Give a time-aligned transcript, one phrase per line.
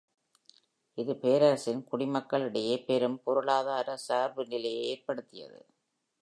[0.97, 5.61] இது பேரரசின் குடிமக்களிடையே பெரும் பொருளாதார சார்புநிலையை ஏற்படுத்தியது.